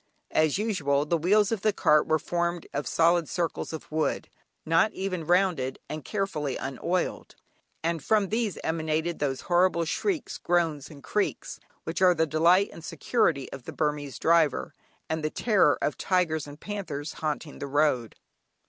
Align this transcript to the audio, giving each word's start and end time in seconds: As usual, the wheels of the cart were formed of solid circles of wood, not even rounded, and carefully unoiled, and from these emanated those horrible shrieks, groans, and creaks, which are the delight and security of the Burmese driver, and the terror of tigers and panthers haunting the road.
As 0.31 0.57
usual, 0.57 1.05
the 1.05 1.15
wheels 1.15 1.51
of 1.51 1.61
the 1.61 1.71
cart 1.71 2.07
were 2.07 2.17
formed 2.17 2.65
of 2.73 2.87
solid 2.87 3.29
circles 3.29 3.71
of 3.71 3.91
wood, 3.91 4.29
not 4.65 4.91
even 4.93 5.27
rounded, 5.27 5.77
and 5.87 6.03
carefully 6.03 6.57
unoiled, 6.57 7.35
and 7.83 8.03
from 8.03 8.29
these 8.29 8.57
emanated 8.63 9.19
those 9.19 9.41
horrible 9.41 9.85
shrieks, 9.85 10.39
groans, 10.39 10.89
and 10.89 11.03
creaks, 11.03 11.59
which 11.83 12.01
are 12.01 12.15
the 12.15 12.25
delight 12.25 12.71
and 12.73 12.83
security 12.83 13.47
of 13.53 13.65
the 13.65 13.73
Burmese 13.73 14.17
driver, 14.17 14.73
and 15.07 15.23
the 15.23 15.29
terror 15.29 15.77
of 15.83 15.99
tigers 15.99 16.47
and 16.47 16.59
panthers 16.59 17.13
haunting 17.21 17.59
the 17.59 17.67
road. 17.67 18.15